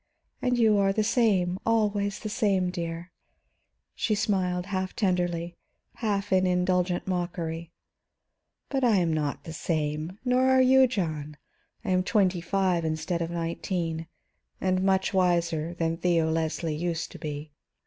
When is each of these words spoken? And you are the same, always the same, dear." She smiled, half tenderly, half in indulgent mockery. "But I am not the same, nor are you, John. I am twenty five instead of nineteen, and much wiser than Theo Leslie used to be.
And 0.41 0.57
you 0.57 0.79
are 0.79 0.91
the 0.91 1.03
same, 1.03 1.59
always 1.63 2.21
the 2.21 2.27
same, 2.27 2.71
dear." 2.71 3.11
She 3.93 4.15
smiled, 4.15 4.65
half 4.65 4.95
tenderly, 4.95 5.55
half 5.97 6.33
in 6.33 6.47
indulgent 6.47 7.05
mockery. 7.05 7.71
"But 8.67 8.83
I 8.83 8.95
am 8.97 9.13
not 9.13 9.43
the 9.43 9.53
same, 9.53 10.17
nor 10.25 10.49
are 10.49 10.59
you, 10.59 10.87
John. 10.87 11.37
I 11.85 11.91
am 11.91 12.01
twenty 12.01 12.41
five 12.41 12.83
instead 12.83 13.21
of 13.21 13.29
nineteen, 13.29 14.07
and 14.59 14.81
much 14.81 15.13
wiser 15.13 15.75
than 15.75 15.97
Theo 15.97 16.31
Leslie 16.31 16.73
used 16.75 17.11
to 17.11 17.19
be. 17.19 17.51